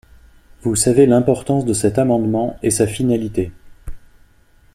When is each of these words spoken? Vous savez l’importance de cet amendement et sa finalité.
Vous 0.63 0.75
savez 0.75 1.05
l’importance 1.05 1.63
de 1.63 1.73
cet 1.75 1.99
amendement 1.99 2.57
et 2.63 2.71
sa 2.71 2.87
finalité. 2.87 3.51